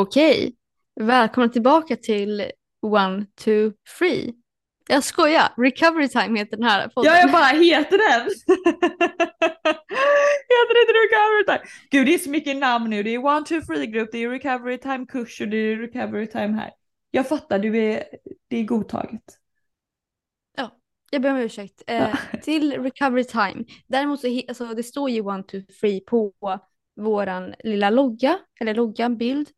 [0.00, 0.54] Okej,
[1.00, 2.50] välkomna tillbaka till
[2.82, 4.34] One, Two, Three.
[4.88, 7.12] Jag skojar, Recovery Time heter den här podden.
[7.12, 8.22] Ja, jag bara heter den.
[10.48, 11.60] heter inte Recovery Time?
[11.90, 13.02] Gud, det är så mycket namn nu.
[13.02, 16.26] Det är One, Two, Three Group, det är Recovery Time kurs och det är Recovery
[16.26, 16.70] Time här.
[17.10, 18.04] Jag fattar, du är,
[18.48, 19.38] det är godtaget.
[20.56, 20.70] Ja,
[21.10, 21.82] jag ber om ursäkt.
[21.86, 23.64] Eh, till Recovery Time.
[23.86, 26.32] Däremot så alltså, det står ju One, Two, Three på
[26.96, 29.48] våran lilla logga, eller logga, bild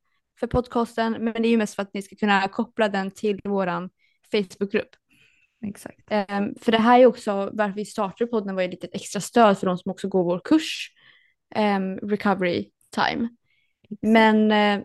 [0.40, 1.12] för podcasten.
[1.12, 3.90] Men det är ju mest för att ni ska kunna koppla den till våran
[4.30, 4.90] Facebookgrupp.
[5.66, 6.00] Exakt.
[6.10, 9.58] Ehm, för det här är också varför vi startade podden var ju lite extra stöd
[9.58, 10.90] för de som också går vår kurs
[11.54, 13.28] ehm, Recovery Time.
[14.02, 14.84] Men eh,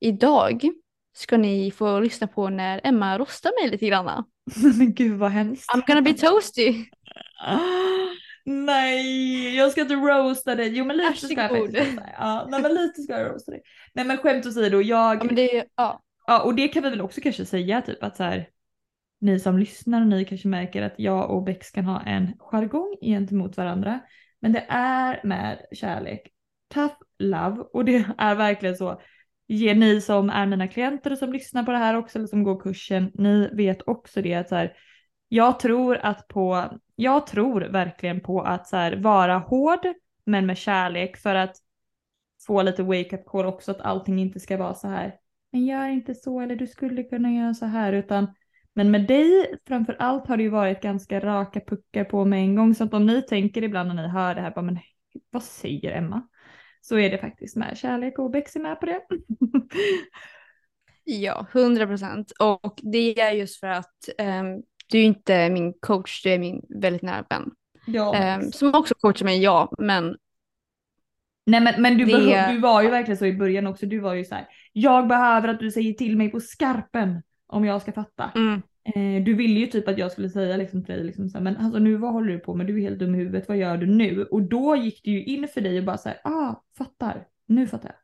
[0.00, 0.70] idag
[1.16, 4.24] ska ni få lyssna på när Emma rostar mig lite grann.
[4.78, 5.70] Men gud vad hemskt.
[5.70, 6.84] I'm gonna be toasty.
[8.44, 10.76] Nej, jag ska inte roasta dig.
[10.78, 11.76] Jo men lite ska jag Varsågod.
[11.76, 11.98] faktiskt.
[12.18, 13.62] Ja, nej, men lite ska jag roasta dig.
[13.92, 15.16] Nej men skämt åsido, jag...
[15.16, 16.00] Ja, men det ja.
[16.26, 18.48] Ja, och det kan vi väl också kanske säga typ att så här,
[19.20, 22.96] ni som lyssnar och ni kanske märker att jag och Bex kan ha en jargong
[23.00, 24.00] gentemot varandra.
[24.40, 26.20] Men det är med kärlek.
[26.74, 29.00] Tough love och det är verkligen så.
[29.46, 32.42] Ge ni som är mina klienter och som lyssnar på det här också eller som
[32.42, 34.72] går kursen, ni vet också det att så här,
[35.28, 39.86] jag tror att på, jag tror verkligen på att så här, vara hård
[40.24, 41.56] men med kärlek för att
[42.46, 45.14] få lite wake up call också att allting inte ska vara så här
[45.52, 48.34] men gör inte så eller du skulle kunna göra så här utan
[48.72, 52.54] men med dig framför allt har det ju varit ganska raka puckar på med en
[52.54, 54.78] gång så att om ni tänker ibland när ni hör det här bara men
[55.30, 56.28] vad säger Emma?
[56.80, 59.00] Så är det faktiskt med kärlek och Bex är med på det.
[61.04, 62.32] ja, 100 procent.
[62.40, 66.62] Och det är just för att um du är inte min coach, du är min
[66.68, 67.50] väldigt nära vän.
[67.84, 70.16] ja, Ehm, som också coachar mig, ja, men
[71.46, 74.14] Nej men, men du, det- du var ju verkligen så i början också, du var
[74.14, 74.48] ju så här.
[74.72, 78.30] jag behöver att du säger till mig på skarpen om jag ska fatta.
[78.34, 78.62] mm,
[78.94, 81.44] Eh, du ville ju typ att jag skulle säga liksom till dig liksom så här,
[81.44, 82.66] men alltså nu vad håller du på med?
[82.66, 84.24] Du är helt dum i huvudet, vad gör du nu?
[84.24, 87.88] Och då gick det ju in för dig och bara såhär, ah fattar, nu fattar
[87.88, 87.96] jag.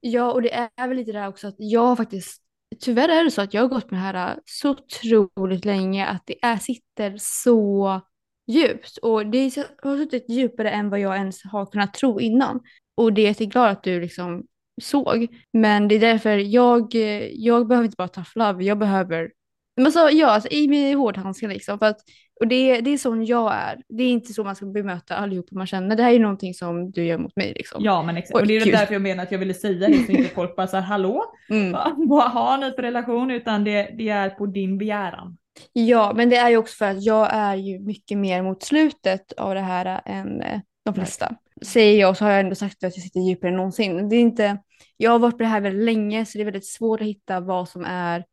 [0.00, 2.42] Ja, och det är väl lite det där också att jag faktiskt,
[2.80, 6.06] tyvärr är det så att jag har gått med det här äh, så otroligt länge
[6.06, 8.00] att det är, sitter så
[8.46, 8.96] djupt.
[8.96, 12.60] Och det har suttit djupare än vad jag ens har kunnat tro innan.
[12.96, 14.42] Och det är jag jätteglad att du liksom
[14.82, 15.28] såg.
[15.52, 19.30] Men det är därför jag, eh, jag behöver inte bara tough love, jag behöver
[19.76, 21.78] men så, ja, alltså, i med hårdhandsken liksom.
[21.78, 22.00] För att,
[22.40, 23.82] och det, det är sån jag är.
[23.88, 25.96] Det är inte så man ska bemöta allihopa man känner.
[25.96, 27.84] Det här är någonting som du gör mot mig liksom.
[27.84, 28.74] Ja men exakt, och det är gud.
[28.74, 31.72] därför jag menar att jag ville säga det så inte folk bara såhär, hallå, Mm.
[31.72, 33.30] Va- vad har ni för relation?
[33.30, 35.36] Utan det, det är på din begäran.
[35.72, 39.32] Ja, men det är ju också för att jag är ju mycket mer mot slutet
[39.32, 41.34] av det här än eh, de flesta.
[41.62, 44.08] Säger jag så har jag ändå sagt att jag sitter djupare än någonsin.
[44.08, 44.58] Det är inte,
[44.96, 47.40] jag har varit på det här väldigt länge så det är väldigt svårt att hitta
[47.40, 48.24] vad som är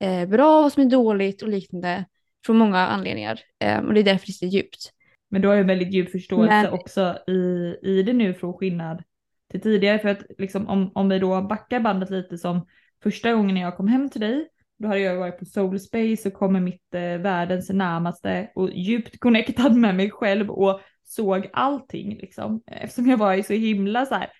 [0.00, 2.04] eh, bra, vad som är dåligt och liknande
[2.46, 3.40] från många anledningar.
[3.64, 4.92] Eh, och det är därför det sitter djupt.
[5.30, 8.54] Men du har ju en väldigt djup förståelse Men- också i, i det nu från
[8.54, 9.02] skillnad
[9.50, 9.98] till tidigare.
[9.98, 12.66] För att liksom, om, om vi då backar bandet lite som
[13.02, 14.48] första gången när jag kom hem till dig.
[14.78, 18.70] Då hade jag varit på Soul Space och kom med mitt eh, världens närmaste och
[18.70, 22.62] djupt connectad med mig själv och såg allting liksom.
[22.66, 24.30] Eftersom jag var ju så himla så här.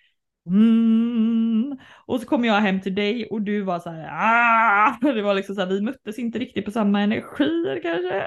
[0.47, 1.79] Mm.
[2.07, 4.09] Och så kom jag hem till dig och du var så här.
[4.13, 4.99] Ah!
[5.01, 8.23] Det var liksom så här, vi möttes inte riktigt på samma energier kanske.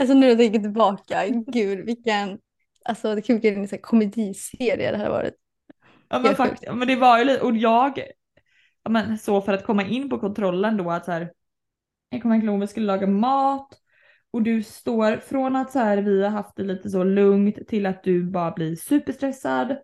[0.00, 2.38] Alltså nu när jag tänker tillbaka, gud vilken,
[2.84, 5.34] alltså det kan vilken en komediserie det här har varit.
[6.08, 7.98] Ja men faktiskt, men det var ju lite, och jag,
[8.84, 11.32] ja men så för att komma in på kontrollen då att så här,
[12.10, 13.68] jag kommer ihåg vi skulle laga mat
[14.30, 17.86] och du står från att så här vi har haft det lite så lugnt till
[17.86, 19.76] att du bara blir superstressad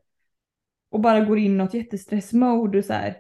[0.97, 3.17] och bara går in i något jättestressmode och så här.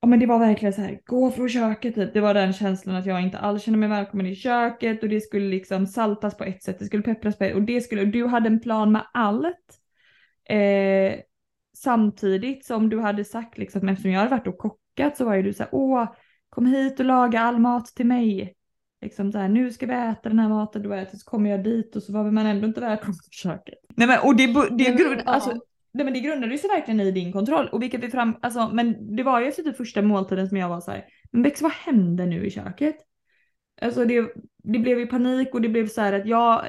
[0.00, 2.14] Ja men det var verkligen så här, gå från köket typ.
[2.14, 5.20] Det var den känslan att jag inte alls kände mig välkommen i köket och det
[5.20, 8.08] skulle liksom saltas på ett sätt, det skulle peppras på ett och det skulle, och
[8.08, 9.80] du hade en plan med allt.
[10.48, 11.20] Eh,
[11.76, 15.42] samtidigt som du hade sagt liksom eftersom jag hade varit och kockat så var ju
[15.42, 16.14] du så här, åh
[16.50, 18.54] kom hit och laga all mat till mig.
[19.02, 21.64] Liksom så här, nu ska vi äta den här maten, då äter så kommer jag
[21.64, 23.78] dit och så var man ändå inte välkommen till köket.
[23.88, 25.60] Nej men och det, det, Nej, men, ja
[25.98, 29.16] nej, men det grundade sig verkligen i din kontroll och vilket vi fram, alltså men
[29.16, 31.72] det var ju efter typ första måltiden som jag var så här, men Bex vad
[31.72, 32.96] hände nu i köket?
[33.82, 34.32] Alltså det,
[34.64, 36.64] det blev ju panik och det blev så här att jag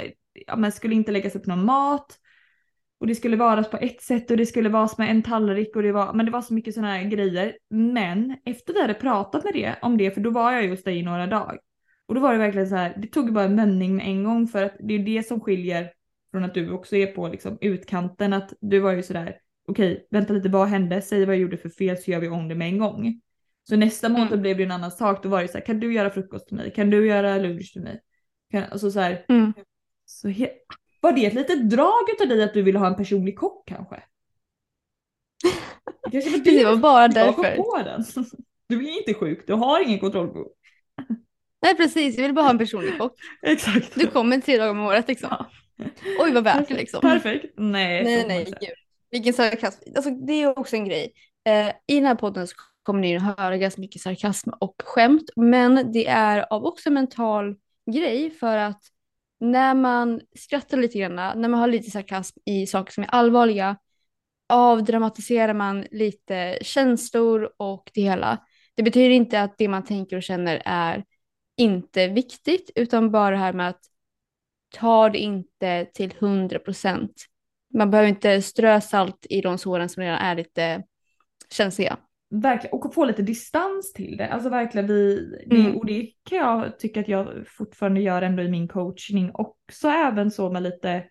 [0.47, 2.19] ja, men skulle inte läggas upp någon mat.
[2.99, 5.83] Och det skulle varas på ett sätt och det skulle vara med en tallrik och
[5.83, 7.57] det var, men det var så mycket sådana här grejer.
[7.69, 10.91] Men efter vi hade pratat med det, om det, för då var jag just där
[10.91, 11.59] i några dagar.
[12.07, 14.47] Och då var det verkligen så här, det tog bara en vändning med en gång
[14.47, 15.89] för att det är det som skiljer
[16.31, 19.37] från att du också är på liksom utkanten, att du var ju sådär
[19.67, 21.01] okej, vänta lite, vad hände?
[21.01, 23.21] Säg vad jag gjorde för fel så gör vi om det med en gång.
[23.69, 24.41] Så nästa månad Mm.
[24.41, 25.23] blev det en annan sak.
[25.23, 26.71] Då var det så här, kan du göra frukost till mig?
[26.73, 28.01] Kan du göra lunch till mig?
[28.51, 29.53] Kan, alltså så här, Mm.
[30.05, 30.49] så he-
[31.01, 34.03] var det ett litet drag utav dig att du ville ha en personlig kock kanske?
[36.11, 37.55] Det kanske var Det var bara därför.
[37.55, 38.03] på den.
[38.67, 40.47] Du är inte sjuk, du har ingen kontrollbehov.
[41.61, 43.13] Nej precis, jag vill bara ha en personlig kock.
[43.41, 43.95] Exakt.
[43.95, 45.29] Du kommer tre dagar om året liksom.
[45.31, 45.45] Ja.
[46.19, 47.01] Oj vad värt det liksom.
[47.01, 47.53] Perfekt.
[47.57, 48.69] Nej, Nej nej gud.
[49.11, 49.81] Vilken sarkasm.
[49.95, 51.13] Alltså, det är också en grej.
[51.47, 55.29] Eh, I den här podden så kommer ni att höra ganska mycket sarkasm och skämt.
[55.35, 57.55] Men det är av också en mental
[57.91, 58.81] grej för att
[59.39, 63.77] när man skrattar lite grann, när man har lite sarkasm i saker som är allvarliga
[64.49, 68.37] avdramatiserar man lite känslor och det hela.
[68.75, 71.03] Det betyder inte att det man tänker och känner är
[71.59, 73.81] inte viktigt utan bara det här med att
[74.75, 77.25] ta det inte till 100 procent.
[77.73, 80.83] Man behöver inte strö salt i de såren som redan är lite
[81.49, 81.97] känsliga.
[82.31, 84.27] Verkligen, och få lite distans till det.
[84.27, 85.15] Alltså verkligen vi,
[85.47, 85.77] det, Mm.
[85.77, 90.31] och det kan jag tycka att jag fortfarande gör ändå i min coachning också även
[90.31, 91.03] så med lite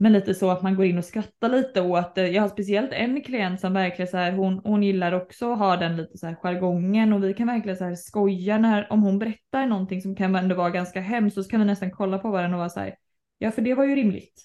[0.00, 2.28] med lite så att man går in och skrattar lite åt det.
[2.28, 5.76] Jag har speciellt en klient som verkligen så här, hon, hon gillar också att ha
[5.76, 9.18] den lite så här jargongen och vi kan verkligen så här skoja när, om hon
[9.18, 12.56] berättar någonting som kan ändå vara ganska hemskt så kan vi nästan kolla på varandra
[12.56, 12.94] och vara så här,
[13.38, 14.42] ja för det var ju rimligt.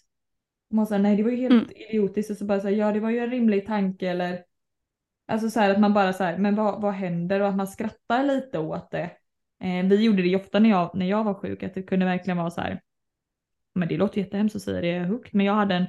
[0.70, 1.68] Och man säger nej det var ju helt Mm.
[1.90, 4.44] idiotiskt och så bara säga ja det var ju en rimlig tanke eller
[5.28, 7.68] Alltså så här att man bara så här, men vad, vad händer och att man
[7.68, 9.12] skrattar lite åt det.
[9.64, 12.38] Eh, vi gjorde det ofta när jag, när jag var sjuk att det kunde verkligen
[12.38, 12.82] vara så här.
[13.76, 15.86] Men det låter jättehemskt att säga det högt men jag hade en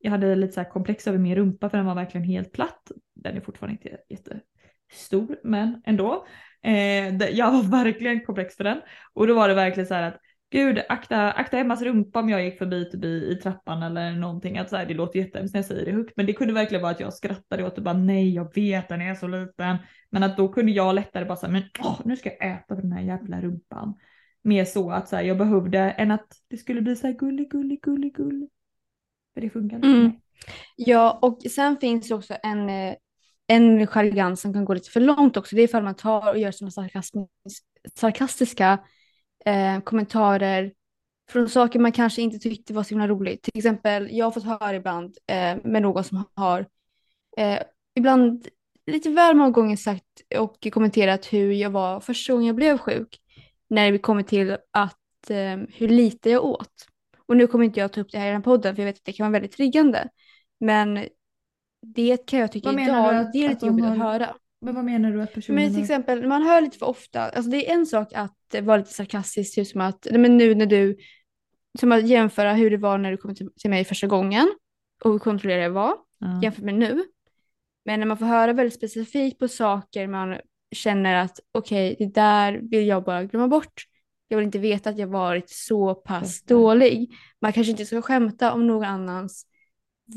[0.00, 2.90] jag hade lite så här komplex över min rumpa för den var verkligen helt platt.
[3.14, 6.26] Den är fortfarande inte jättestor men ändå.
[6.62, 8.80] Eh, jag var verkligen komplex för den.
[9.12, 10.20] Och då var det verkligen så här att
[10.50, 14.58] gud akta, akta Emmas rumpa om jag gick förbi typ i, i trappan eller någonting.
[14.58, 16.82] Att så här, det låter jättehemskt när jag säger det högt men det kunde verkligen
[16.82, 19.76] vara att jag skrattade åt det bara nej jag vet den är så liten.
[20.10, 22.92] Men att då kunde jag lättare bara säga men åh, nu ska jag äta den
[22.92, 23.94] här jävla rumpan.
[24.42, 27.50] Mer så att så här, jag behövde än att det skulle bli så här gullig
[27.50, 28.48] gullig gullig gullig.
[29.34, 30.12] För det funkar inte Mm.
[30.76, 32.94] Ja, och sen finns det också en, eh,
[33.46, 35.56] en jargong som kan gå lite för långt också.
[35.56, 36.90] Det är ifall man tar och gör sådana
[37.94, 38.78] sarkastiska
[39.44, 40.72] eh, kommentarer
[41.30, 43.42] från saker man kanske inte tyckte var så himla roligt.
[43.42, 46.66] Till exempel, jag har fått höra ibland eh, med någon som har
[47.36, 47.58] eh,
[47.94, 48.48] ibland
[48.86, 50.04] lite väl många gånger sagt
[50.38, 53.20] och kommenterat hur jag var första gången jag blev sjuk.
[53.68, 56.86] När vi kommer till att eh, hur lite jag åt.
[57.26, 58.96] Och nu kommer inte jag ta upp det här i den podden för jag vet
[58.96, 60.08] att det kan vara väldigt triggande.
[60.60, 61.06] Men
[61.86, 64.34] det kan jag tycka idag, att- det är lite jobbigt har- att höra.
[64.60, 67.50] Men vad menar du att personen Men till exempel, man hör lite för ofta, alltså
[67.50, 70.96] det är en sak att vara lite sarkastisk, typ som att, men nu när du,
[71.80, 74.52] som att jämföra hur det var när du kom till, mig första gången
[75.04, 76.40] och hur kontrollerad jag var Ja.
[76.42, 77.04] jämfört med nu.
[77.84, 80.36] Men när man får höra väldigt specifikt på saker man
[80.72, 83.84] känner att okej, det där vill jag bara glömma bort.
[84.28, 86.54] Jag vill inte veta att jag varit så pass Fattar.
[86.54, 87.10] dålig.
[87.40, 89.46] Man kanske inte ska skämta om någon annans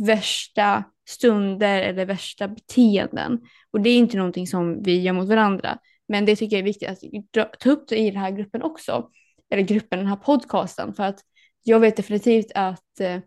[0.08, 3.40] värsta stunder eller värsta beteenden.
[3.72, 5.78] Och det är inte någonting som vi gör mot varandra.
[6.08, 6.90] Men det tycker jag är viktigt
[7.38, 9.10] att ta upp det i den här gruppen också.
[9.50, 10.94] Eller gruppen, den här podcasten.
[10.94, 11.20] För att
[11.64, 13.20] jag vet definitivt att eh,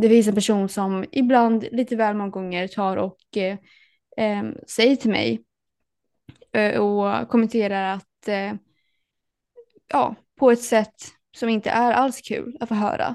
[0.00, 3.58] det finns en person som ibland lite väl många gånger tar och eh,
[4.16, 5.44] eh, säger till mig
[6.80, 8.52] och kommenterar att eh,
[9.92, 10.94] ja, på ett sätt
[11.36, 13.14] som inte är alls kul att få höra.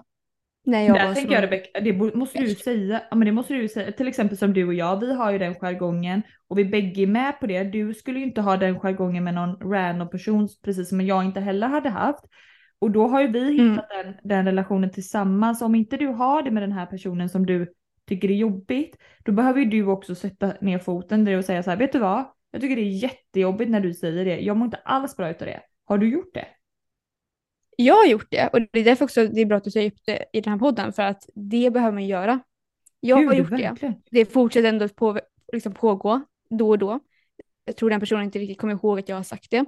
[0.65, 3.01] När jag Där tänker jag Rebecka, det måste du säga.
[3.09, 3.91] Ja men det måste du säga.
[3.91, 7.07] Till exempel som du och jag, vi har ju den jargongen och vi bägge är
[7.07, 7.63] med på det.
[7.63, 11.39] Du skulle ju inte ha den jargongen med någon random person precis som jag inte
[11.39, 12.25] heller hade haft.
[12.79, 13.71] Och då har ju vi Mm.
[13.71, 15.61] hittat den, den relationen tillsammans.
[15.61, 17.73] Om inte du har det med den här personen som du
[18.07, 21.69] tycker är jobbigt, då behöver ju du också sätta ner foten där och säga så
[21.69, 22.25] här, vet du vad?
[22.53, 24.39] Jag tycker det är jättejobbigt när du säger det.
[24.39, 25.61] Jag mår inte alls bra utav det.
[25.85, 26.47] Har du gjort det?
[27.77, 29.91] Jag har gjort det och det är därför också det är bra att du säger
[29.91, 32.39] upp det i den här podden för att det behöver man göra.
[32.99, 33.55] Jag har Gud, gjort det.
[33.55, 33.95] verkligen.
[34.11, 35.19] Det fortsätter ändå på,
[35.53, 36.99] liksom pågå då och då.
[37.65, 39.65] Jag tror den personen inte riktigt kommer ihåg att jag har sagt det.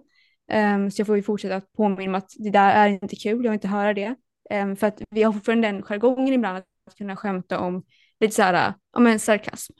[0.51, 3.43] Ehm, så jag får ju fortsätta att påminna om att det där är inte kul,
[3.43, 4.15] jag vill inte höra det.
[4.49, 7.83] Ehm, för att vi har fortfarande den jargongen ibland att kunna skämta om
[8.19, 9.73] lite så här, ja men sarkasm.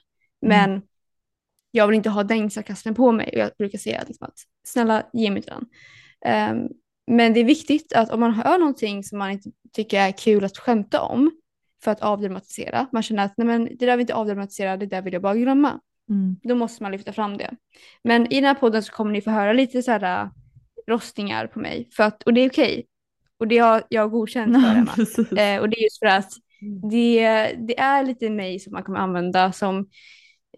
[0.46, 0.82] Mm.
[1.76, 5.04] Jag vill inte ha den sarkasmen på mig och jag brukar säga liksom att snälla
[5.14, 5.66] ge mig den.
[6.26, 6.68] Ehm,
[7.08, 10.44] men det är viktigt att om man hör någonting som man inte tycker är kul
[10.44, 11.32] att skämta om
[11.84, 15.02] för att avdramatisera, man känner att nej men det där vill inte avdramatisera, det där
[15.02, 15.80] vill jag bara glömma.
[16.10, 16.36] Mm.
[16.44, 17.56] Då måste man lyfta fram det.
[18.04, 20.30] Men i den här podden så kommer ni få höra lite så här äh,
[20.88, 21.90] rostningar på mig.
[21.96, 22.86] För att, och det är okej.
[23.40, 24.92] Och det har jag godkänt för Emma.
[25.42, 26.32] Eh, och det är just för att
[26.92, 27.20] det,
[27.68, 29.90] det är lite mig som man kommer använda som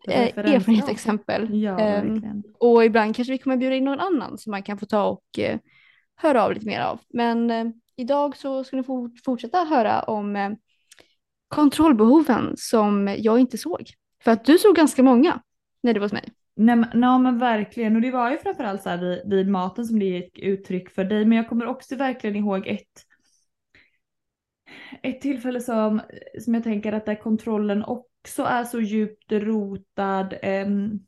[0.08, 1.62] erfarenhetsexempel.
[1.62, 2.44] Ja, verkligen.
[2.60, 5.40] och ibland kanske vi kommer bjuda in någon annan som man kan få ta och
[5.40, 5.60] eh,
[6.16, 7.00] höra av lite mer av.
[7.10, 10.52] Men eh, idag så ska ni få fortsätta höra om eh,
[11.48, 13.82] kontrollbehoven som jag inte såg.
[14.24, 15.42] För att du såg ganska många
[15.84, 16.34] när du var hos mig.
[16.56, 19.86] Nej men, ja, men verkligen och det var ju framförallt så här vid, vid maten
[19.86, 23.04] som det gick uttryck för dig men jag kommer också verkligen ihåg ett
[25.04, 26.02] ett tillfälle som,
[26.40, 27.84] som jag tänker att där kontrollen
[28.28, 30.34] också är så djupt rotad.
[30.42, 31.00] Ehm,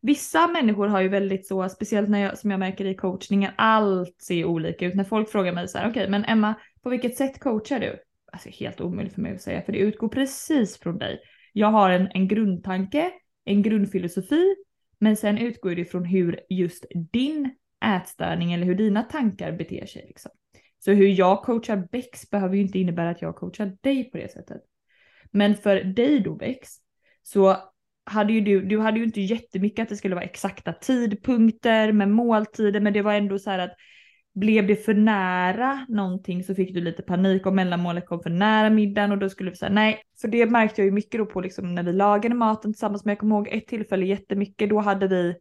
[0.00, 4.22] vissa människor har ju väldigt så, speciellt när jag, som jag märker i coachningen, allt
[4.22, 4.94] ser olika ut.
[4.94, 7.98] När folk frågar mig så här, okej men Emma, på vilket sätt coachar du?
[8.32, 11.20] Alltså helt omöjligt för mig att säga, för det utgår precis från dig.
[11.52, 13.10] Jag har en, en grundtanke,
[13.44, 14.54] en grundfilosofi,
[14.98, 20.04] men sen utgår det från hur just din ätstörning eller hur dina tankar beter sig.
[20.08, 20.30] Liksom.
[20.78, 24.32] Så hur jag coachar Bex behöver ju inte innebära att jag coachar dig på det
[24.32, 24.62] sättet.
[25.34, 26.68] Men för dig då Bex,
[27.22, 27.56] så
[28.06, 32.08] hade ju du, du hade ju inte jättemycket att det skulle vara exakta tidpunkter med
[32.08, 33.76] måltider, men det var ändå så här att
[34.34, 38.70] blev det för nära någonting så fick du lite panik om mellanmålet kom för nära
[38.70, 40.02] middagen och då skulle vi säga nej.
[40.20, 43.04] För det märkte jag ju mycket då på liksom när vi lagade maten tillsammans.
[43.04, 44.70] Men jag kommer ihåg ett tillfälle jättemycket.
[44.70, 45.34] Då hade vi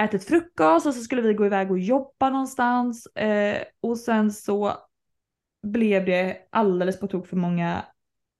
[0.00, 3.06] ätit frukost och så skulle vi gå iväg och jobba någonstans.
[3.06, 4.72] Eh, och sen så
[5.62, 7.84] blev det alldeles på tok för många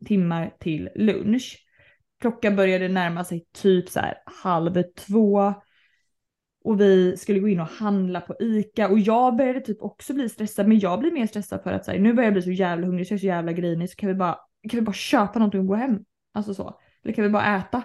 [0.05, 1.59] timmar till lunch.
[2.21, 5.55] Klockan började närma sig typ så här halv två.
[6.65, 10.29] Och vi skulle gå in och handla på ICA och jag började typ också bli
[10.29, 12.51] stressad men jag blir mer stressad för att så här, nu börjar jag bli så
[12.51, 14.39] jävla hungrig så jag är så jävla grinig så kan vi bara,
[14.71, 15.99] kan vi bara köpa någonting och gå hem?
[16.35, 16.81] Alltså så.
[17.05, 17.83] Eller kan vi bara äta?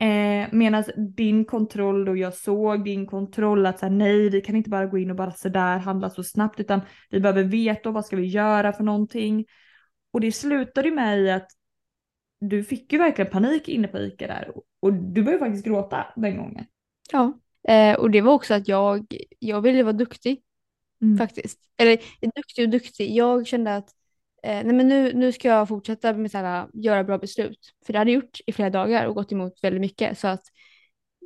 [0.00, 0.84] Eh, Medan
[1.16, 4.86] din kontroll då jag såg din kontroll att så här, nej vi kan inte bara
[4.86, 6.80] gå in och bara sådär handla så snabbt utan
[7.10, 9.44] vi behöver veta vad ska vi göra för någonting.
[10.10, 11.50] Och det slutade ju med i att
[12.40, 16.36] du fick ju verkligen panik inne på ICA där och, du började faktiskt gråta den
[16.36, 16.64] gången.
[17.12, 17.32] Ja.
[17.68, 19.06] Eh, och det var också att jag,
[19.38, 20.42] jag ville vara duktig
[21.02, 21.18] Mm.
[21.18, 21.58] faktiskt.
[21.76, 21.96] Eller
[22.36, 23.16] duktig och duktig.
[23.16, 23.90] Jag kände att
[24.42, 27.58] eh, nej men nu, nu ska jag fortsätta med här, göra bra beslut.
[27.86, 30.18] För det hade jag gjort i flera dagar och gått emot väldigt mycket.
[30.18, 30.42] Så att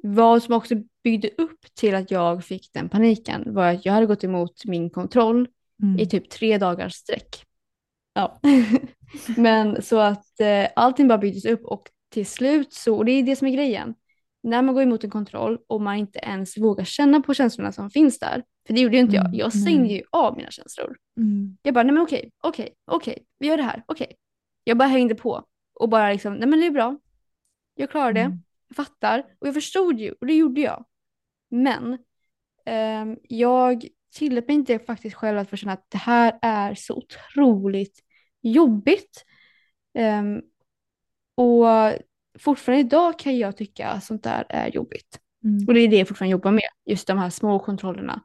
[0.02, 0.74] vad som också
[1.04, 4.90] byggde upp till att jag fick den paniken var att jag hade gått emot min
[4.90, 5.48] kontroll
[5.82, 5.98] Mm.
[5.98, 7.44] i typ tre dagars sträck.
[8.14, 8.40] Ja.
[9.36, 13.22] Men så att eh, allting bara byggdes upp och till slut så, och det är
[13.22, 13.94] det som är grejen,
[14.42, 17.90] när man går emot en kontroll och man inte ens vågar känna på känslorna som
[17.90, 19.62] finns där, för det gjorde ju inte jag, Mm, jag nej.
[19.62, 20.96] stängde ju av mina känslor.
[21.16, 21.56] Mm.
[21.62, 24.16] Jag bara, nej men okej, okej, okej, vi gör det här, okej.
[24.64, 25.44] Jag bara hängde på
[25.80, 26.98] och bara liksom, nej men det är bra,
[27.74, 28.38] jag klarar det, Mm.
[28.68, 30.84] jag fattar och jag förstod ju och det gjorde jag.
[31.50, 31.98] Men
[32.66, 36.94] ehm, jag tillät mig inte faktiskt själv att få känna att det här är så
[36.94, 38.03] otroligt
[38.44, 39.24] jobbigt.
[39.94, 40.42] Ehm,
[41.36, 41.66] och
[42.38, 45.20] fortfarande idag kan jag tycka att sånt där är jobbigt.
[45.44, 45.68] Mm.
[45.68, 48.22] Och det är det jag fortfarande jobbar med, just de här små kontrollerna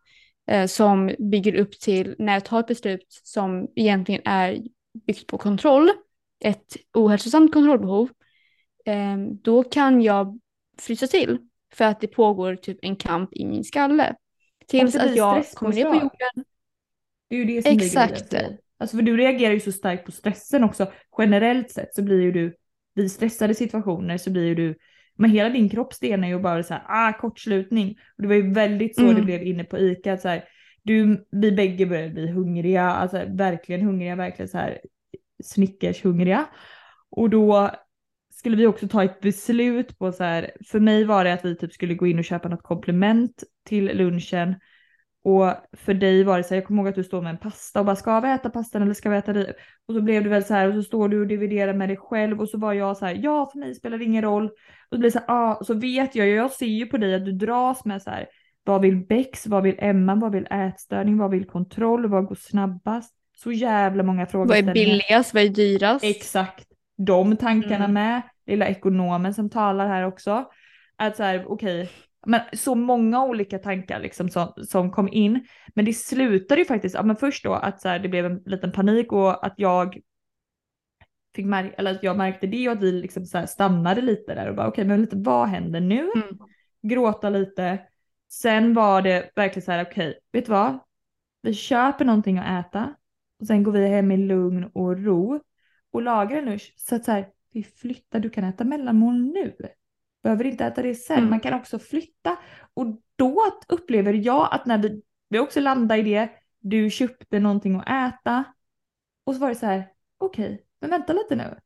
[0.47, 4.61] eh, som bygger upp till när jag tar ett beslut som egentligen är
[5.07, 5.89] byggt på kontroll,
[6.39, 8.09] ett ohälsosamt kontrollbehov,
[8.85, 10.39] eh, då kan jag
[10.77, 11.37] frysa till
[11.73, 14.15] för att det pågår typ en kamp i min skalle.
[14.67, 16.45] Tills det att jag kommer ner på jorden.
[17.27, 18.29] Det är ju det som Exakt.
[18.29, 18.59] för dig.
[18.79, 20.91] Alltså för du reagerar ju så starkt på stressen också.
[21.17, 22.55] Generellt sett så blir ju du,
[22.95, 24.75] vid stressade situationer så blir ju du,
[25.15, 27.97] men hela din kropp stelnar ju bara så här, ah kortslutning.
[28.17, 29.15] Och det var ju väldigt så Mm.
[29.15, 30.13] det blev inne på ICA.
[30.13, 30.43] Att så här,
[30.83, 34.79] du, vi bägge började bli hungriga, alltså verkligen hungriga, verkligen så här
[35.43, 36.45] snickershungriga.
[37.09, 37.71] Och då
[38.33, 41.55] skulle vi också ta ett beslut på så här, för mig var det att vi
[41.55, 44.55] typ skulle gå in och köpa något komplement till lunchen.
[45.23, 47.37] Och för dig var det så här, jag kommer ihåg att du står med en
[47.37, 49.53] pasta och bara ska vi äta pastan eller ska vi äta det?
[49.87, 51.97] Och så blev det väl så här och så står du och dividerar med dig
[51.97, 54.45] själv och så var jag så här, ja för mig spelar det ingen roll.
[54.45, 56.85] Och så blir det så här, ah, och så vet jag ju, jag ser ju
[56.85, 58.27] på dig att du dras med så här,
[58.63, 63.13] vad vill Bex, vad vill Emma, vad vill ätstörning, vad vill kontroll, vad går snabbast?
[63.37, 66.05] Så jävla många Vad är billigast, vad är dyrast?
[66.05, 66.65] Exakt.
[66.97, 67.93] De tankarna Mm.
[67.93, 68.21] med.
[68.45, 70.45] Lilla ekonomen som talar här också.
[70.95, 71.89] Att så här, okej,
[72.25, 75.47] men så många olika tankar liksom som, som kom in.
[75.75, 78.43] Men det slutade ju faktiskt, ja men först då att så här, det blev en
[78.45, 79.99] liten panik och att jag
[81.35, 84.35] fick märka, eller att jag märkte det och att vi liksom så här stannade lite
[84.35, 86.11] där och bara okej men lite vad händer nu?
[86.15, 86.37] Mm.
[86.81, 87.79] Gråta lite.
[88.31, 90.79] Sen var det verkligen så här okej, vet du vad?
[91.41, 92.95] Vi köper någonting att äta
[93.39, 95.39] och sen går vi hem i lugn och ro
[95.91, 99.55] och lagar en lunch så att så här, vi flyttar, du kan äta mellanmål nu.
[100.23, 101.29] Behöver inte äta det sen, Mm.
[101.29, 102.37] man kan också flytta.
[102.73, 102.85] Och
[103.15, 108.13] då upplever jag att när vi, vi också landade i det, du köpte någonting att
[108.13, 108.43] äta
[109.23, 111.57] och så var det så här, okej, men vänta lite nu.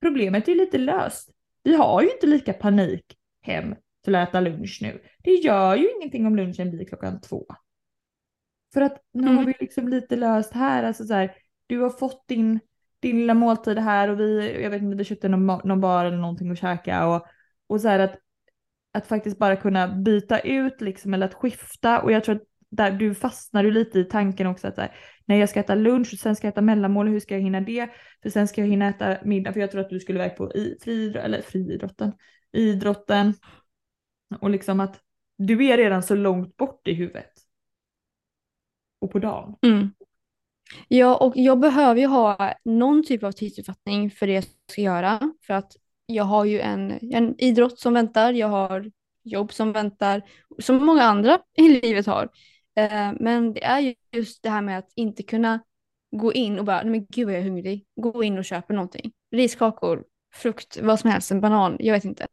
[0.00, 1.30] Problemet är lite löst.
[1.62, 3.74] Vi har ju inte lika panik hem
[4.04, 5.02] till att äta lunch nu.
[5.18, 7.46] Det gör ju ingenting om lunchen blir klockan två.
[8.74, 9.36] För att nu Mm.
[9.36, 11.34] har vi liksom lite löst här, alltså så här,
[11.66, 12.60] du har fått din,
[13.00, 16.16] din lilla måltid här och vi, jag vet inte, vi köpte någon, någon bar eller
[16.16, 17.26] någonting att käka och,
[17.66, 18.18] och så här att,
[18.92, 22.42] att faktiskt bara kunna byta ut liksom eller att skifta och jag tror att
[22.76, 25.74] där du fastnar ju lite i tanken också att så här, när jag ska äta
[25.74, 27.88] lunch och sen ska jag äta mellanmål, hur ska jag hinna det?
[28.22, 30.52] För sen ska jag hinna äta middag för jag tror att du skulle iväg på
[30.52, 32.12] i, friidro, eller friidrotten,
[32.52, 33.34] idrotten
[34.40, 35.00] och liksom att
[35.38, 37.32] du är redan så långt bort i huvudet.
[38.98, 39.56] Och på dagen.
[39.62, 39.90] Mm.
[40.88, 45.32] Ja, och jag behöver ju ha någon typ av tidsuppfattning för det jag ska göra.
[45.46, 45.72] För att
[46.06, 48.90] jag har ju en, en idrott som väntar, jag har
[49.22, 50.22] jobb som väntar,
[50.62, 52.28] som många andra i livet har.
[52.76, 55.60] Eh, men det är ju just det här med att inte kunna
[56.16, 58.72] gå in och bara, nej men gud vad jag är hungrig, gå in och köpa
[58.72, 59.12] någonting.
[59.30, 62.26] Riskakor, frukt, vad som helst, en banan, jag vet inte.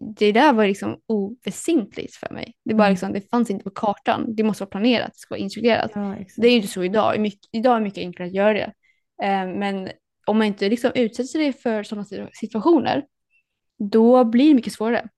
[0.00, 2.54] Det där var liksom oväsentligt för mig.
[2.64, 2.92] Det, bara Mm.
[2.92, 5.90] liksom, det fanns inte på kartan, det måste vara planerat, det ska vara instrukterat.
[5.94, 6.16] Ja.
[6.36, 7.20] Det är ju inte så idag.
[7.20, 8.72] Mycket, idag är det mycket enklare att göra det.
[9.22, 9.88] Eh, men
[10.26, 13.06] om man inte liksom utsätter sig för sådana situ- situationer,
[13.78, 15.08] då blir det mycket svårare.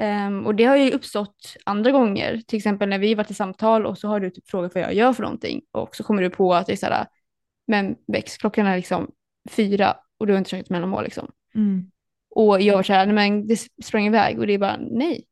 [0.00, 3.86] Ehm, och det har ju uppstått andra gånger, till exempel när vi varit i samtal
[3.86, 6.30] och så har du typ frågat vad jag gör för någonting och så kommer du
[6.30, 7.06] på att det är så här,
[7.66, 9.10] men Bex, klockan är liksom
[9.50, 11.30] fyra och du har inte käkat mellanmål liksom.
[11.54, 11.90] Mm.
[12.30, 15.24] Och jag var så här, nej men det sprang iväg och det är bara nej,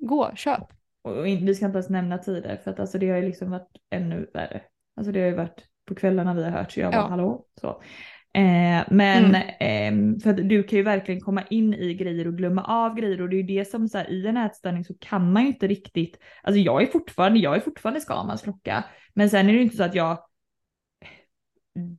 [0.00, 0.62] gå, köp.
[1.02, 3.50] Och in, vi ska inte ens nämna tider för att alltså det har ju liksom
[3.50, 4.62] varit ännu värre.
[4.96, 7.06] Alltså det har ju varit på kvällarna vi har hört så jag bara Ja.
[7.08, 7.44] hallå.
[7.60, 7.82] Så.
[8.32, 12.64] Eh, men ehm, för att du kan ju verkligen komma in i grejer och glömma
[12.64, 15.32] av grejer och det är ju det som så här, i en ätstörning så kan
[15.32, 18.84] man ju inte riktigt, alltså jag är fortfarande, jag är fortfarande Skamans klocka
[19.14, 20.18] men sen är det ju inte så att jag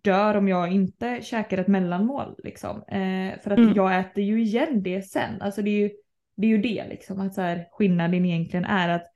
[0.04, 2.78] dör om jag inte käkar ett mellanmål liksom.
[2.78, 3.74] Eh, för att Mm.
[3.74, 5.42] jag äter ju igen det sen.
[5.42, 5.90] Alltså det är ju
[6.36, 9.08] det, är ju det liksom att så här, skillnaden egentligen är att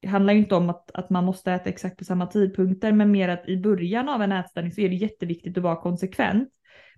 [0.00, 3.10] det handlar ju inte om att, att man måste äta exakt på samma tidpunkter men
[3.10, 6.48] mer att i början av en ätstörning så är det jätteviktigt att vara konsekvent.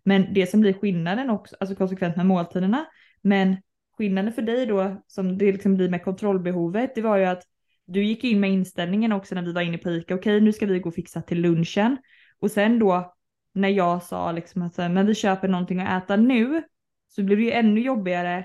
[0.03, 2.87] Men det som blir skillnaden också, alltså konsekvent med måltiderna,
[3.23, 3.57] men
[3.99, 7.43] skillnaden för dig då som det liksom blir med kontrollbehovet, det var ju att
[7.87, 10.67] du gick in med inställningen också när vi var inne på ICA, okej nu ska
[10.67, 11.97] vi gå och fixa till lunchen.
[12.39, 13.15] Och sen då
[13.53, 16.63] när jag sa liksom att men vi köper någonting att äta nu
[17.09, 18.45] så blev det ju ännu jobbigare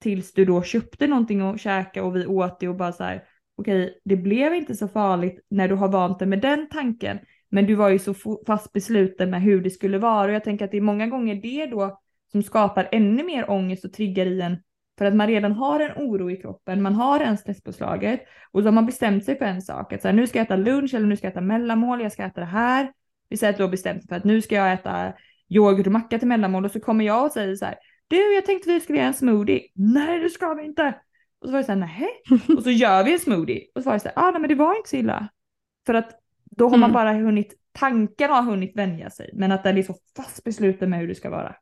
[0.00, 3.24] tills du då köpte någonting att käka och vi åt det och bara så här
[3.56, 7.66] okej det blev inte så farligt när du har vant dig med den tanken men
[7.66, 8.14] du var ju så
[8.46, 11.34] fast besluten med hur det skulle vara och jag tänker att det är många gånger
[11.34, 12.00] det då
[12.32, 14.56] som skapar ännu mer ångest och triggar i en
[14.98, 18.20] för att man redan har en oro i kroppen, man har en stresspåslaget
[18.52, 20.44] och så har man bestämt sig för en sak att så här, nu ska jag
[20.44, 22.92] äta lunch eller nu ska jag äta mellanmål, jag ska äta det här
[23.28, 25.12] vi säger att du har bestämt dig för att nu ska jag äta
[25.48, 27.74] yoghurt och macka till mellanmål och så kommer jag och säger så här.
[28.08, 29.62] Du, jag tänkte vi skulle göra en smoothie.
[29.74, 30.94] Nej, det ska vi inte.
[31.40, 32.08] Och så var det så här, nej.
[32.56, 33.66] Och så gör vi en smoothie.
[33.74, 35.28] Och så var det så här, ah, nej men det var inte så illa.
[35.86, 36.10] För att
[36.58, 36.94] då har man Mm.
[36.94, 39.30] bara hunnit, tanken har hunnit vänja sig.
[39.32, 41.56] Men att den är så fast besluten med hur det ska vara.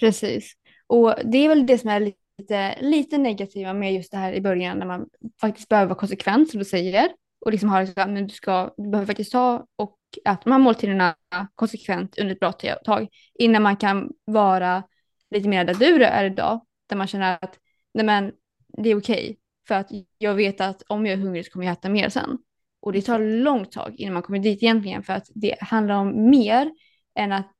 [0.00, 0.52] Precis.
[0.86, 2.00] Och det är väl det som är
[2.38, 5.06] lite, lite negativa med just det här i början när man
[5.40, 7.08] faktiskt behöver vara konsekvent som du säger.
[7.44, 10.58] Och liksom ha liksom, men du, ska, du behöver faktiskt ta och äta de här
[10.58, 11.14] måltiderna
[11.54, 12.52] konsekvent under ett bra
[12.84, 14.82] tag innan man kan vara
[15.30, 16.60] lite mer där du är idag.
[16.88, 17.58] Där man känner att
[17.94, 18.32] nej men,
[18.78, 19.38] det är okej.
[19.68, 22.38] för att jag vet att om jag är hungrig så kommer jag äta mer sen.
[22.82, 26.30] Och det tar långt tag innan man kommer dit egentligen för att det handlar om
[26.30, 26.70] mer
[27.14, 27.52] än, att,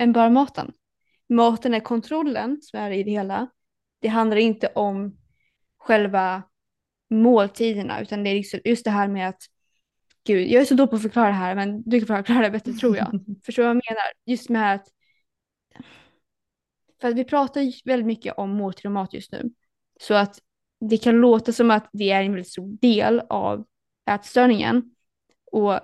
[0.00, 0.72] än bara maten.
[1.28, 3.50] Maten är kontrollen som är i det hela.
[4.00, 5.16] Det handlar inte om
[5.78, 6.42] själva
[7.10, 9.42] måltiderna utan det är liksom just det här med att
[10.26, 12.50] Gud, jag är så dålig på att förklara det här men du kan förklara det
[12.50, 13.24] bättre tror jag.
[13.44, 14.12] Förstår du vad jag menar?
[14.26, 14.88] Just med att
[17.00, 19.50] för att vi pratar väldigt mycket om måltid och mat just nu.
[20.00, 20.38] Så att
[20.80, 23.64] det kan låta som att det är en väldigt stor del av
[24.10, 24.94] ätstörningen.
[25.52, 25.80] Och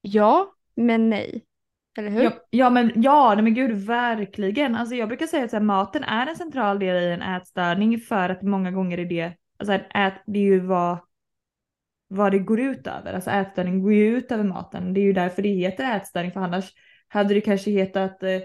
[0.00, 1.44] ja, men nej.
[1.98, 2.22] Eller hur?
[2.22, 4.76] Ja, ja men ja, nej men gud verkligen.
[4.76, 8.00] Alltså jag brukar säga att så här, maten är en central del i en ätstörning
[8.00, 10.98] för att många gånger är det, alltså ät, det är ju vad,
[12.08, 13.14] vad det går ut över.
[13.14, 14.94] Alltså ätstörning går ju ut över maten.
[14.94, 16.72] Det är ju därför det heter ätstörning för annars
[17.08, 18.40] hade det kanske hetat eh,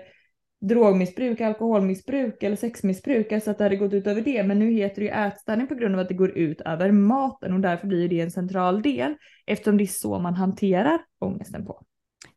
[0.60, 4.43] drogmissbruk, alkoholmissbruk eller sexmissbruk, alltså att det hade gått ut över det.
[4.43, 7.54] Men nu heter det ju ätstörning på grund av att det går ut över maten
[7.54, 9.15] och därför blir det en central del
[9.46, 11.84] eftersom det är så man hanterar ångesten på.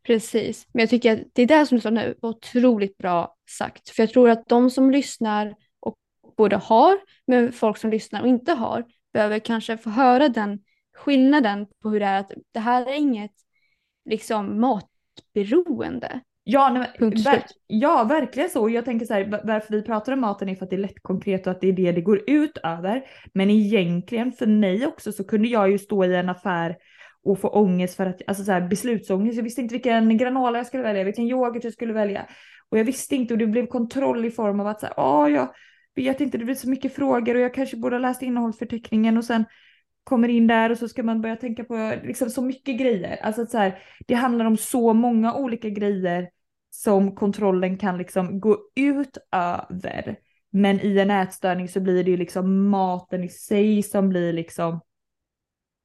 [0.03, 3.37] Precis, men jag tycker att det är det som du sa nu var otroligt bra
[3.51, 3.89] sagt.
[3.89, 5.97] För jag tror att de som lyssnar och
[6.37, 10.59] både har, men folk som lyssnar och inte har, behöver kanske få höra den
[10.97, 13.35] skillnaden på hur det är att det här är inget
[14.05, 16.21] liksom matberoende.
[16.45, 18.69] Ja, nej, ver- ja, verkligen så.
[18.71, 20.81] Jag tänker så här, va- varför vi pratar om maten är för att det är
[20.81, 23.03] lätt konkret och att det är det det går ut över.
[23.35, 26.77] Men egentligen för mig också så kunde jag ju stå i en affär
[27.25, 29.37] och få ångest för att, alltså så här, beslutsångest.
[29.37, 32.27] Jag visste inte vilken granola jag skulle välja, vilken yoghurt jag skulle välja.
[32.69, 35.31] Och jag visste inte och det blev kontroll i form av att så här, åh,
[35.31, 35.49] jag
[35.95, 39.25] vet inte, det blir så mycket frågor och jag kanske borde ha läst innehållsförteckningen och
[39.25, 39.45] sen
[40.11, 43.17] kommer in där och så ska man börja tänka på liksom så mycket grejer.
[43.17, 46.31] Alltså så här, det handlar om så många olika grejer
[46.71, 50.17] som kontrollen kan liksom gå ut över.
[50.51, 54.81] Men i en ätstörning så blir det ju liksom maten i sig som blir liksom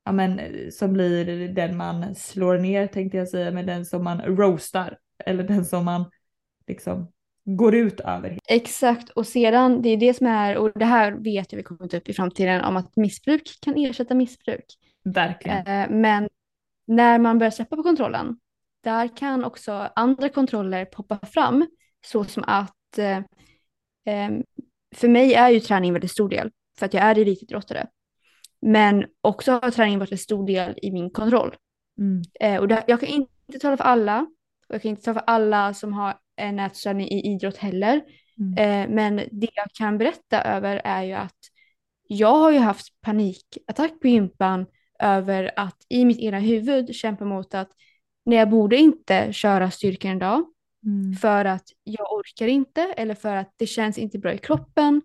[0.06, 4.22] ja men som blir den man slår ner tänkte jag säga, men den som man
[4.22, 6.06] roastar eller den som man
[6.68, 7.12] liksom
[7.46, 8.40] går ut över.
[8.50, 11.88] Exakt, och sedan, det är det som är, och det här vet jag vi kommer
[11.88, 14.66] ta upp i framtiden, om att missbruk kan ersätta missbruk.
[15.04, 15.68] Verkligen.
[15.68, 16.30] Eh, men
[16.88, 18.38] när man börjar släppa på kontrollen,
[18.84, 21.68] där kan också andra kontroller poppa fram,
[22.06, 23.18] så som att eh,
[24.06, 24.32] eh,
[24.96, 27.88] för mig är ju träning en väldigt stor del, för att jag är elitidrottare.
[28.62, 31.56] Men också har träningen varit en stor del i min kontroll.
[32.00, 32.22] Mm.
[32.40, 34.20] Eh, och det, jag kan inte tala för alla,
[34.68, 38.02] och jag kan inte tala för alla som har en ätstörning i idrott heller.
[38.40, 38.58] Mm.
[38.58, 41.38] Eh, men det jag kan berätta över är ju att
[42.08, 44.66] jag har ju haft panikattack på gympan
[45.00, 47.70] över att i mitt ena huvud kämpa mot att
[48.26, 50.46] när jag borde inte köra styrkan en dag
[50.86, 51.14] Mm.
[51.14, 55.02] för att jag orkar inte eller för att det känns inte bra i kroppen.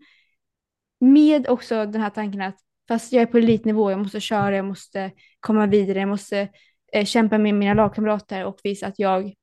[1.00, 4.64] Med också den här tanken att fast jag är på elitnivå, jag måste köra, jag
[4.64, 6.48] måste komma vidare, jag måste
[6.92, 9.34] eh, kämpa med mina lagkamrater och visa att jag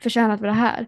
[0.00, 0.86] förtjänar att vara här.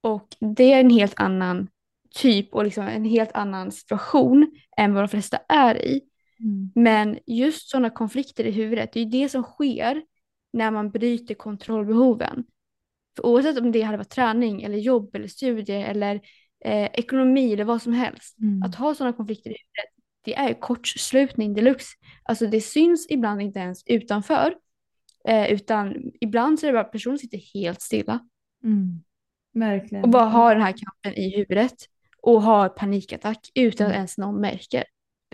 [0.00, 1.68] Och det är en helt annan
[2.14, 6.02] typ och liksom en helt annan situation än vad de flesta är i.
[6.40, 6.70] Mm.
[6.74, 10.02] Men just sådana konflikter i huvudet, det är ju det som sker
[10.52, 12.44] när man bryter kontrollbehoven.
[13.16, 16.14] För oavsett om det hade varit träning eller jobb eller studier eller
[16.64, 18.38] eh, ekonomi eller vad som helst.
[18.38, 18.62] Mm.
[18.62, 21.96] Att ha sådana konflikter i huvudet, det är ju kortslutning deluxe.
[22.22, 24.54] Alltså det syns ibland inte ens utanför.
[25.28, 28.20] Eh, utan ibland så är det bara att personen sitter helt stilla
[28.64, 29.00] Mm.
[29.54, 30.04] Verkligen.
[30.04, 31.74] och bara har den här kampen i huvudet
[32.22, 33.96] och har panikattack utan att Mm.
[33.96, 34.84] ens någon märker.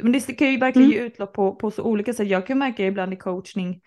[0.03, 0.99] Men det kan ju verkligen Mm.
[1.01, 2.29] ge utlopp på, på så olika sätt.
[2.29, 3.81] Jag kan märka ibland i coachning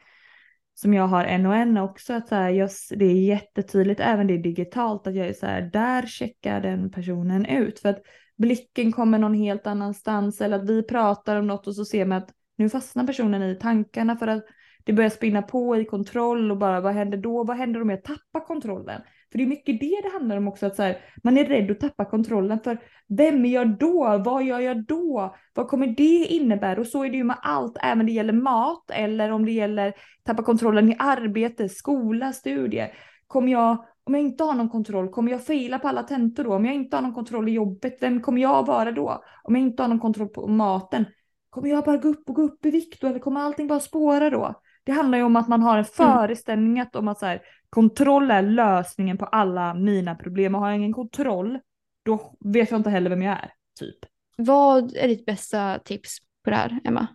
[0.73, 4.27] som jag har en och en också att så här, jag, det är jättetydligt även
[4.27, 8.01] det är digitalt att jag är så här, där checkar den personen ut för att
[8.37, 12.17] blicken kommer någon helt annanstans eller att vi pratar om något och så ser man
[12.17, 14.43] att nu fastnar personen i tankarna för att
[14.83, 17.43] det börjar spinna på i kontroll och bara vad händer då?
[17.43, 19.01] Vad händer om jag tappar kontrollen?
[19.31, 21.71] För det är mycket det det handlar om också att så här, man är rädd
[21.71, 24.21] att tappa kontrollen för vem är jag då?
[24.25, 25.35] Vad gör jag då?
[25.53, 26.79] Vad kommer det innebära?
[26.79, 29.93] Och så är det ju med allt, även det gäller mat eller om det gäller
[30.23, 32.93] tappa kontrollen i arbete, skola, studier.
[33.27, 36.53] Kommer jag, om jag inte har någon kontroll, kommer jag fejla på alla tentor då?
[36.53, 39.23] Om jag inte har någon kontroll i jobbet, vem kommer jag vara då?
[39.43, 41.05] Om jag inte har någon kontroll på maten,
[41.49, 43.07] kommer jag bara gå upp och gå upp i vikt då?
[43.07, 44.61] Eller kommer allting bara spåra då?
[44.87, 48.31] Det handlar ju om att man har en föreställning att- om att så här, kontroll
[48.31, 50.55] är lösningen på alla mina problem.
[50.55, 51.59] Och har jag ingen kontroll,
[52.03, 53.97] då vet jag inte heller vem jag är, typ.
[54.37, 57.07] Vad är ditt bästa tips på det här, Emma?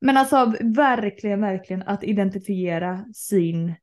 [0.00, 3.74] Men alltså verkligen, verkligen att identifiera sin,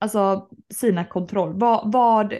[0.00, 1.58] alltså sina kontroll.
[1.58, 2.34] Vad, vad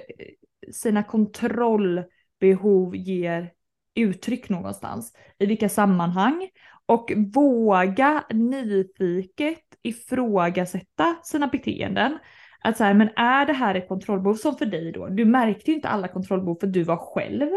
[0.73, 3.53] sina kontrollbehov ger
[3.95, 5.13] uttryck någonstans.
[5.39, 6.49] I vilka sammanhang.
[6.87, 12.19] Och våga nyfiket ifrågasätta sina beteenden.
[12.61, 15.09] Att så här, men är det här ett kontrollbehov som för dig då?
[15.09, 17.49] Du märkte ju inte alla kontrollbehov för du var själv.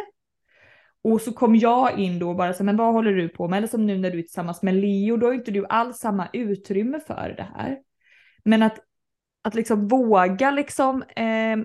[1.02, 3.48] Och så kom jag in då och bara så här, men vad håller du på
[3.48, 3.58] med?
[3.58, 6.28] Eller som nu när du är tillsammans med Leo, då har inte du alls samma
[6.34, 7.78] utrymme för det här.
[8.44, 8.80] Men att,
[9.42, 11.58] att liksom våga liksom, eh,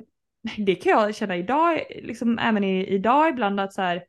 [0.57, 4.05] det kan jag känna idag, liksom även i, idag ibland att så här,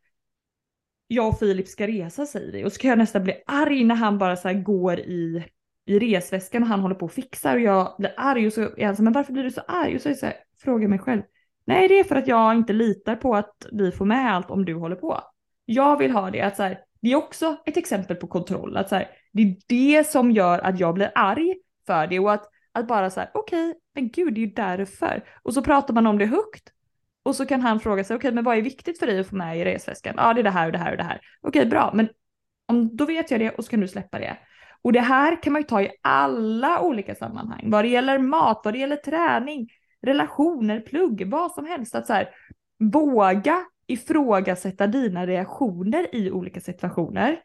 [1.07, 3.95] jag och Filip ska resa säger vi och så kan jag nästan bli arg när
[3.95, 5.45] han bara så här går i,
[5.85, 8.85] i resväskan och han håller på och fixar och jag blir arg och så är
[8.85, 9.95] han så här, men varför blir du så arg?
[9.95, 11.21] Och så är så här, frågar jag mig själv,
[11.65, 14.65] nej det är för att jag inte litar på att vi får med allt om
[14.65, 15.21] du håller på.
[15.65, 18.89] Jag vill ha det att så här, det är också ett exempel på kontroll, att
[18.89, 21.55] så här, det är det som gör att jag blir arg
[21.87, 25.23] för det och att, att bara så här, okej, men gud det är ju därför.
[25.43, 26.71] Och så pratar man om det högt
[27.25, 29.35] och så kan han fråga sig, okej men vad är viktigt för dig att få
[29.35, 30.13] med i resväskan?
[30.17, 31.21] Ja det är det här och det här och det här.
[31.41, 32.09] Okej bra, men
[32.65, 34.37] om, då vet jag det och så kan du släppa det.
[34.81, 37.69] Och det här kan man ju ta i alla olika sammanhang.
[37.71, 39.69] Vad det gäller mat, vad det gäller träning,
[40.01, 41.95] relationer, plugg, vad som helst.
[41.95, 42.29] Att så här,
[42.79, 47.39] våga ifrågasätta dina reaktioner i olika situationer.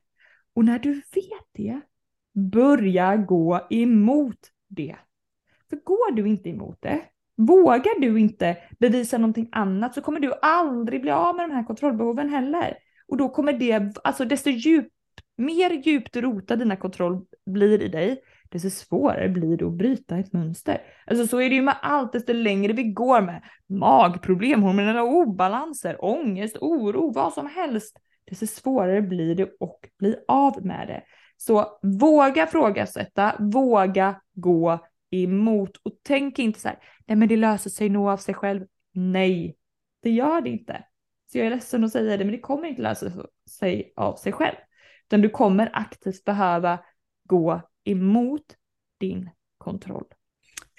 [0.54, 1.80] Och när du vet det,
[2.34, 4.38] börja gå emot
[4.68, 4.96] det.
[5.70, 7.00] För går du inte emot det,
[7.46, 11.64] Vågar du inte bevisa någonting annat så kommer du aldrig bli av med de här
[11.64, 12.76] kontrollbehoven heller.
[13.08, 14.88] Och då kommer det, alltså desto djup,
[15.36, 20.32] mer djupt rotad dina kontroll blir i dig, desto svårare blir det att bryta ett
[20.32, 20.80] mönster.
[21.06, 26.04] Alltså så är det ju med allt, desto längre vi går med magproblem, hormonella obalanser,
[26.04, 27.96] ångest, oro, vad som helst,
[28.30, 31.02] desto svårare blir det att bli av med det.
[31.36, 34.78] Så våga frågasätta, våga gå
[35.10, 38.66] emot och tänk inte så här, nej men det löser sig nog av sig själv.
[38.92, 39.56] Nej,
[40.02, 40.84] det gör det inte.
[41.32, 43.12] Så jag är ledsen att säga det, men det kommer inte lösa
[43.50, 44.56] sig av sig själv.
[45.06, 46.78] Utan du kommer aktivt behöva
[47.24, 48.56] gå emot
[48.98, 50.04] din kontroll.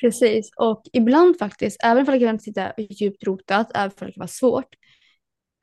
[0.01, 4.21] Precis, och ibland faktiskt, även om det kan sitta djupt rotat, även om det kan
[4.21, 4.75] vara svårt,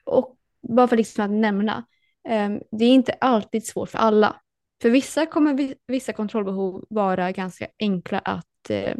[0.04, 1.86] och bara för liksom att nämna,
[2.28, 4.40] ehm, det är inte alltid svårt för alla.
[4.82, 8.96] För vissa kommer vissa kontrollbehov vara ganska enkla att eh,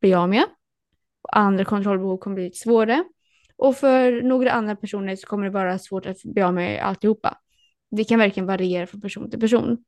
[0.00, 0.44] bli av med.
[1.32, 3.04] Andra kontrollbehov kommer bli lite svårare.
[3.56, 7.38] Och för några andra personer så kommer det vara svårt att bli av med alltihopa.
[7.90, 9.84] Det kan verkligen variera från person till person.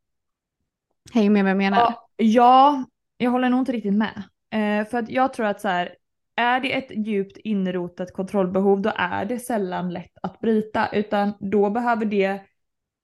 [1.12, 1.78] Hänger med vad jag menar?
[1.78, 2.84] Ja, ja,
[3.16, 4.22] jag håller nog inte riktigt med.
[4.50, 5.96] Eh, för att jag tror att så här,
[6.36, 11.70] är det ett djupt inrotat kontrollbehov då är det sällan lätt att bryta utan då
[11.70, 12.40] behöver det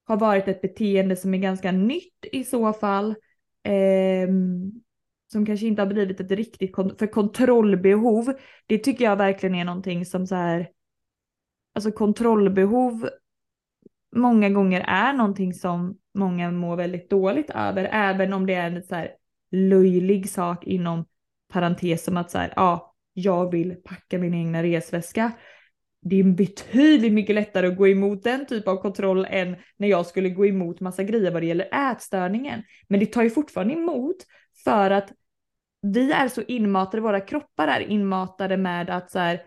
[0.08, 3.10] ha varit ett beteende som är ganska nytt i så fall.
[3.62, 4.28] Eh,
[5.32, 8.32] som kanske inte har blivit ett riktigt, kont för kontrollbehov,
[8.66, 10.68] det tycker jag verkligen är någonting som så här,
[11.74, 13.08] alltså kontrollbehov
[14.16, 18.82] många gånger är någonting som många mår väldigt dåligt över, även om det är en
[18.82, 19.10] så här
[19.50, 21.04] löjlig sak inom
[21.52, 25.32] parentes som att så här, ja, jag vill packa min egna resväska
[26.02, 30.06] det är betydligt mycket lättare att gå emot den typ av kontroll än när jag
[30.06, 32.62] skulle gå emot massa grejer vad det gäller ätstörningen.
[32.88, 34.16] Men det tar ju fortfarande emot
[34.64, 35.12] för att
[35.82, 39.42] vi är så inmatade, våra kroppar är inmatade med att så här,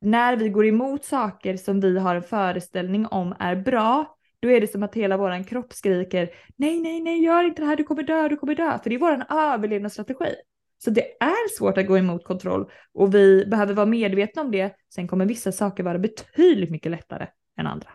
[0.00, 4.60] när vi går emot saker som vi har en föreställning om är bra, då är
[4.60, 7.84] det som att hela våran kropp skriker nej, nej, nej, gör inte det här, du
[7.84, 10.34] kommer dö, du kommer dö, för det är våran överlevnadsstrategi.
[10.78, 14.76] Så det är svårt att gå emot kontroll och vi behöver vara medvetna om det.
[14.94, 17.26] Sen kommer vissa saker vara betydligt mycket lättare
[17.58, 17.90] än andra.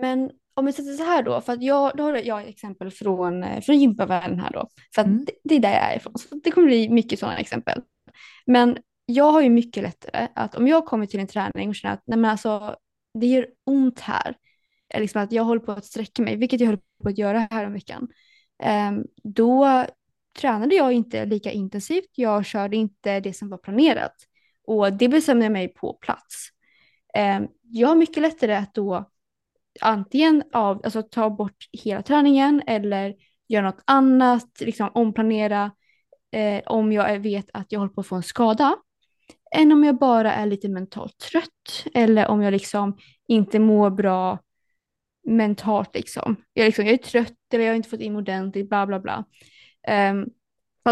[0.00, 3.42] Men om vi sätter så här då, för att jag, då har jag exempel från,
[3.42, 4.68] eh, från gympavärlden här då.
[4.94, 5.24] För att mm.
[5.24, 6.18] det, det, är där jag är ifrån.
[6.18, 7.82] Så det kommer bli mycket sådana exempel.
[8.46, 11.94] Men jag har ju mycket lättare att om jag kommer till en träning och känner
[11.94, 12.76] att nej men alltså,
[13.20, 14.36] det gör ont här.
[14.98, 17.66] Liksom att jag håller på att sträcka mig, vilket jag höll på att göra här
[17.66, 18.08] om veckan.
[18.88, 19.86] Um, då
[20.40, 22.10] tränade jag inte lika intensivt.
[22.14, 24.14] Jag körde inte det som var planerat.
[24.66, 26.48] Och det bestämde jag mig på plats.
[27.14, 29.10] Ehm, jag har mycket lättare att då
[29.80, 33.14] antingen av, alltså, ta bort hela träningen eller
[33.48, 35.70] göra något annat, liksom omplanera
[36.32, 38.76] eh, om jag vet att jag håller på att få en skada.
[39.56, 44.38] Än om jag bara är lite mentalt trött eller om jag liksom inte mår bra
[45.26, 45.94] mentalt.
[45.94, 46.36] Liksom.
[46.52, 49.24] Jag, liksom, jag är trött eller jag har inte fått in ordentligt, bla bla bla.
[50.12, 50.30] Um,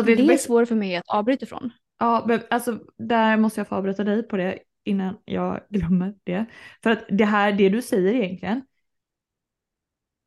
[0.04, 1.70] det är svårt för mig att avbryta från.
[1.98, 6.46] Ja, men alltså där måste jag få avbryta dig på det innan jag glömmer det.
[6.82, 8.62] För att det här, det du säger egentligen,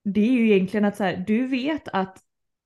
[0.05, 2.17] det är ju egentligen att så här, du vet att,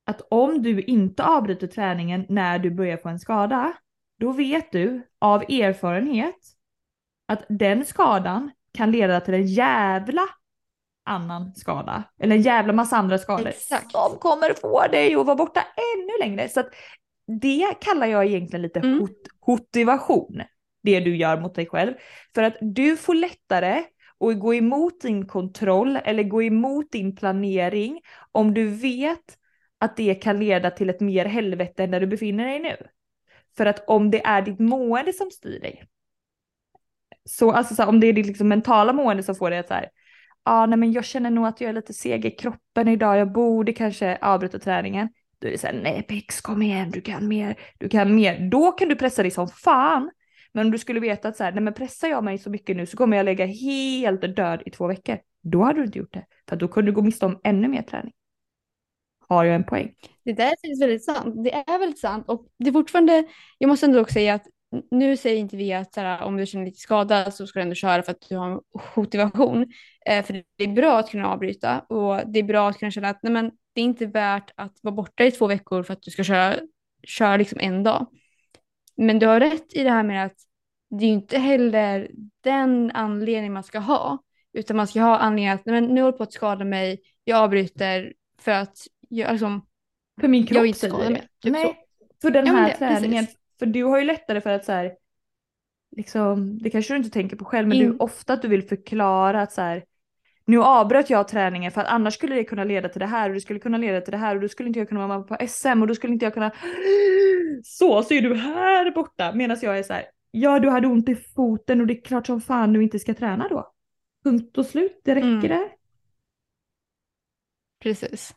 [0.05, 3.73] att om du inte avbryter träningen när du börjar få en skada,
[4.19, 6.35] då vet du av erfarenhet
[7.27, 10.21] att den skadan kan leda till en jävla
[11.05, 12.03] annan skada.
[12.19, 13.47] Eller en jävla massa andra skador.
[13.47, 13.91] Exakt.
[13.91, 15.59] Som kommer få dig att vara borta
[15.95, 16.49] ännu längre.
[16.49, 16.69] Så att
[17.41, 18.99] det kallar jag egentligen lite mm.
[18.99, 19.11] hot
[19.47, 20.41] motivation.
[20.83, 21.93] Det du gör mot dig själv.
[22.35, 23.83] För att du får lättare
[24.19, 28.01] och gå emot din kontroll eller gå emot din planering
[28.31, 29.37] om du vet
[29.79, 32.77] att det kan leda till ett mer helvete än där du befinner dig nu.
[33.57, 35.83] För att om det är ditt mående som styr dig.
[37.25, 39.67] Så alltså så här, om det är ditt liksom mentala mående som får dig att
[39.67, 39.89] så här,
[40.43, 43.31] ah, nej men jag känner nog att jag är lite seg i kroppen idag, jag
[43.31, 45.09] borde kanske avbryta träningen.
[45.39, 48.49] Då är det så här, nej Pix kom igen, du kan mer, du kan mer.
[48.51, 50.11] Då kan du pressa dig som fan.
[50.51, 52.75] Men om du skulle veta att så här, nej men pressar jag mig så mycket
[52.77, 55.19] nu så kommer jag lägga helt död i två veckor.
[55.41, 56.25] Då hade du inte gjort det.
[56.49, 58.13] För då kunde du gå miste om ännu mer träning.
[59.27, 59.93] Har jag en poäng?
[60.25, 61.43] Det där känns väldigt sant.
[61.43, 63.23] Det är väldigt sant och det är fortfarande,
[63.57, 64.47] jag måste ändå också säga att
[64.91, 67.75] nu säger inte vi att här, om du känner dig skadad så ska du ändå
[67.75, 68.61] köra för att du har
[68.95, 69.65] motivation.
[70.05, 73.09] Eh, för det är bra att kunna avbryta och det är bra att kunna känna
[73.09, 76.01] att nej, men, det är inte värt att vara borta i två veckor för att
[76.01, 76.55] du ska köra,
[77.03, 78.07] köra liksom en dag.
[78.99, 80.35] Men du har rätt i det här med att
[80.89, 82.11] det är inte heller
[82.43, 84.23] den anledningen man ska ha.
[84.53, 88.13] Utan man ska ha anledningen att men, nu håller på att skada mig, jag avbryter
[88.41, 88.77] för att
[89.09, 89.65] jag, liksom,
[90.21, 91.27] för min kropp jag vill inte skada mig.
[91.41, 91.75] Typ nej, så.
[92.21, 93.25] för den här ja, det, träningen.
[93.25, 93.39] Precis.
[93.59, 94.93] För du har ju lättare för att så här,
[95.95, 98.63] liksom, det kanske du inte tänker på själv men In- du ofta att du vill
[98.63, 99.83] förklara att så här,
[100.49, 103.33] nu avbröt jag träningen för att annars skulle det kunna leda till det här och
[103.33, 105.27] det skulle kunna leda till det här och då skulle inte jag kunna vara med
[105.27, 106.51] på SM och då skulle inte jag kunna
[107.63, 111.09] så, så är du här borta medan jag är så här, ja du hade ont
[111.09, 113.71] i foten och det är klart som fan du inte ska träna då.
[114.23, 115.41] Punkt och slut, det räcker Mm.
[115.49, 115.69] det.
[117.79, 118.35] Precis.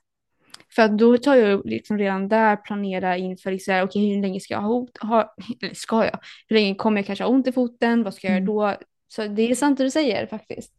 [0.75, 3.51] För att då tar jag liksom redan där planera inför
[3.83, 6.19] okej hur länge ska jag ha, ha eller ska jag?
[6.49, 8.03] Hur länge kommer jag kanske ha ont i foten?
[8.03, 8.49] Vad ska jag Mm.
[8.55, 8.85] göra då?
[9.09, 10.73] Så det är sant det du säger faktiskt.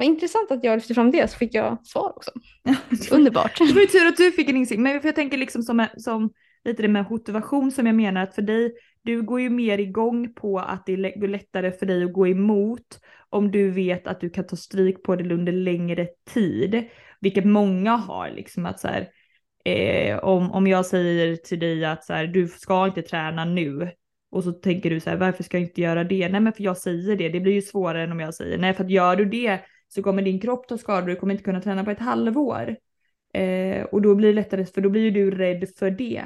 [0.00, 2.30] Vad intressant att jag lyfte fram det så fick jag svar också.
[3.10, 3.58] Underbart.
[3.58, 4.80] Det var ju tur att du fick en insikt.
[4.80, 6.30] Men för jag tänker liksom som, som
[6.64, 10.34] lite det med motivation som jag menar att för dig, du går ju mer igång
[10.34, 13.70] på att det är lä- det är lättare för dig att gå emot om du
[13.70, 16.84] vet att du kan ta stryk på det under längre tid.
[17.20, 19.08] Vilket många har liksom att så här,
[19.64, 23.90] eh, om, om jag säger till dig att så här, du ska inte träna nu
[24.30, 26.28] och så tänker du så här, varför ska jag inte göra det?
[26.28, 28.74] Nej men för jag säger det, det blir ju svårare än om jag säger nej
[28.74, 29.60] för att gör du det
[29.94, 32.76] så kommer din kropp ta skador, du kommer inte kunna träna på ett halvår.
[33.34, 36.22] Eh, och då blir det lättare, för då blir du rädd för det.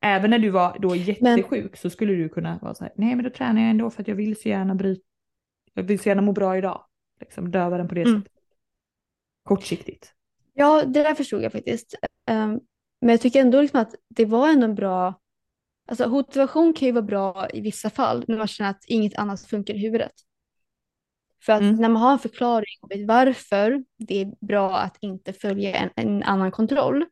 [0.00, 3.24] Även när du var då jättesjuk så skulle du kunna vara så här, nej men
[3.24, 5.02] då tränar jag ändå för att jag vill så gärna bryta,
[5.74, 6.84] jag vill så gärna må bra idag.
[7.20, 8.20] Liksom döva den på det Mm.
[8.22, 8.32] sättet.
[9.42, 10.12] Kortsiktigt.
[10.54, 11.94] Ja, det där förstod jag faktiskt.
[12.26, 12.60] Ehm,
[13.00, 15.14] men jag tycker ändå liksom att det var ändå en bra...
[15.90, 19.40] Alltså motivation kan ju vara bra i vissa fall när man känner att inget annat
[19.40, 20.12] funkar i huvudet.
[21.42, 21.74] För att Mm.
[21.76, 25.90] när man har en förklaring och vet varför det är bra att inte följa en,
[25.96, 27.04] en annan kontroll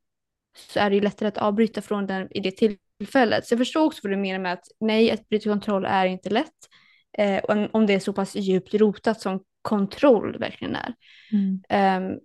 [0.73, 3.47] så är det ju lättare att avbryta från den i det tillfället.
[3.47, 6.31] Så jag förstår också vad du menar med att nej, att bryta kontroll är inte
[6.31, 6.53] lätt.
[7.19, 10.95] Eh, och om- det är så pass djupt rotat som kontroll verkligen är.
[11.69, 12.19] Ehm,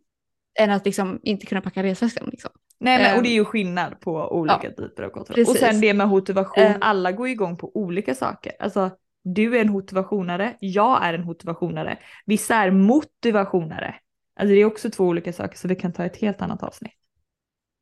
[0.60, 2.30] än att liksom inte kunna packa resväskan.
[2.32, 2.52] Liksom.
[2.80, 5.40] Nej men och Ehm, det är ju skillnad på olika typer av kontroll.
[5.40, 5.60] Och precis.
[5.60, 6.78] sen det med motivation, Ehm.
[6.82, 8.54] alla går igång på olika saker.
[8.60, 8.92] Alltså
[9.24, 13.96] du är en motivationare, jag är en motivationare, vissa är motivationare.
[14.36, 16.94] Alltså det är också två olika saker så vi kan ta ett helt annat avsnitt.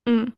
[0.07, 0.31] Mm.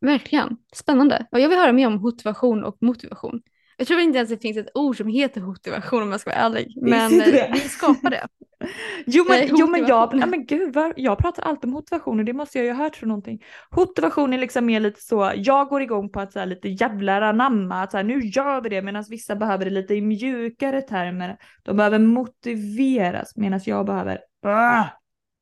[0.00, 0.56] Verkligen.
[0.72, 1.26] Spännande.
[1.30, 3.42] Och jag vill höra mer om motivation och motivation.
[3.80, 6.40] Jag tror inte ens det finns ett ord som heter motivation om jag ska vara
[6.40, 6.74] ärlig.
[6.82, 7.46] Men det?
[7.46, 8.26] eh, vi skapar det.
[9.06, 12.18] Jo men, Nej, jo, men jag, ja, men gud, vad, jag pratar alltid om motivation
[12.18, 13.42] och det måste jag ju ha hört från någonting.
[13.76, 17.22] Motivation är liksom mer lite så, jag går igång på att så här, lite jävlar
[17.22, 20.82] anamma, att så här, nu gör vi det medan vissa behöver det lite i mjukare
[20.82, 21.36] termer.
[21.62, 24.84] De behöver motiveras medan jag behöver "Ah!"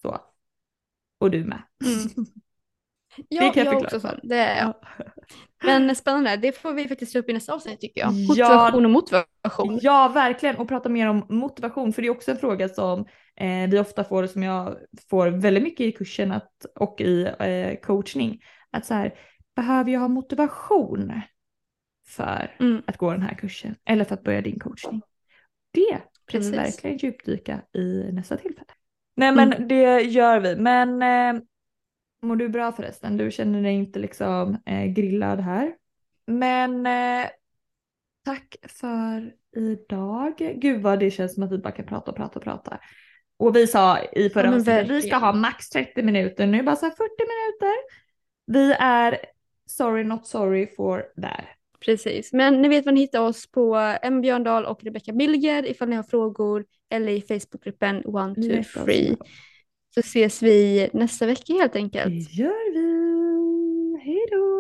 [0.03, 0.18] så.
[1.18, 1.62] Och du med.
[1.85, 2.27] Mm.
[3.29, 4.20] Ja, kan jag jag förklara också för.
[4.22, 4.27] så.
[4.27, 4.74] Det är jag.
[5.64, 8.12] Men spännande, det får vi faktiskt ta upp i nästa avsnitt tycker jag.
[8.12, 8.49] Ja.
[8.49, 9.79] Motivation och motivation.
[9.83, 10.57] Ja, verkligen.
[10.57, 13.01] Och prata mer om motivation, för det är också en fråga som
[13.37, 14.77] eh, vi ofta får, som jag
[15.11, 18.40] får väldigt mycket i kursen att, och i eh, coachning.
[18.71, 19.14] Att så här,
[19.57, 21.12] behöver jag ha motivation
[22.09, 22.83] för Mm.
[22.87, 23.75] att gå den här kursen?
[23.85, 25.03] Eller för att börja din coachning?
[25.71, 26.01] Det kan
[26.40, 26.53] Precis.
[26.53, 28.73] vi verkligen djupdyka i nästa tillfälle.
[29.16, 30.57] Nej men det gör vi.
[30.57, 31.42] Men eh,
[32.22, 33.16] mår du bra förresten?
[33.16, 35.74] Du känner dig inte liksom eh, grillad här.
[36.26, 37.31] Men eh,
[38.24, 40.54] tack för idag.
[40.57, 42.81] Gud vad det känns som att vi bara kan prata och prata och prata.
[43.38, 46.46] Och vi sa i förra Ja, avsnittet att vi ska ha max 30 minuter.
[46.46, 47.74] Nu är bara så här 40 minuter.
[48.46, 49.18] Vi är
[49.66, 51.54] sorry not sorry for där.
[51.85, 54.20] Precis, men ni vet var ni hittar oss på M.
[54.20, 59.16] Björndal och Rebecca Bilger ifall ni har frågor eller i Facebookgruppen One att Free.
[59.94, 62.11] Så ses vi nästa vecka helt enkelt.
[62.14, 63.98] Det gör vi.
[64.05, 64.58] Hej då.